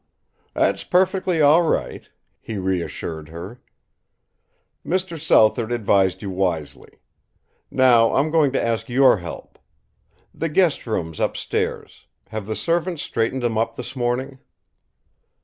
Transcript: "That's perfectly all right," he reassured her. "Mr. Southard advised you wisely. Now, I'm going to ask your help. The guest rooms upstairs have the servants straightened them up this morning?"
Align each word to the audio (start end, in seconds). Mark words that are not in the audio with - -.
"That's 0.55 0.83
perfectly 0.83 1.41
all 1.43 1.61
right," 1.61 2.09
he 2.39 2.57
reassured 2.57 3.29
her. 3.29 3.61
"Mr. 4.83 5.19
Southard 5.19 5.71
advised 5.71 6.23
you 6.23 6.31
wisely. 6.31 6.97
Now, 7.69 8.15
I'm 8.15 8.31
going 8.31 8.51
to 8.53 8.65
ask 8.65 8.89
your 8.89 9.17
help. 9.17 9.59
The 10.33 10.49
guest 10.49 10.87
rooms 10.87 11.19
upstairs 11.19 12.07
have 12.29 12.47
the 12.47 12.55
servants 12.55 13.03
straightened 13.03 13.43
them 13.43 13.59
up 13.59 13.75
this 13.75 13.95
morning?" 13.95 14.39